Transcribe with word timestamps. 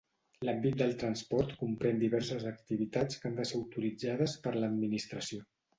L'àmbit 0.47 0.77
del 0.79 0.95
transport 1.03 1.53
comprèn 1.61 2.01
diverses 2.05 2.47
activitats 2.55 3.21
que 3.21 3.31
han 3.31 3.39
de 3.43 3.49
ser 3.53 3.57
autoritzades 3.63 4.39
per 4.49 4.57
l'Administració. 4.61 5.49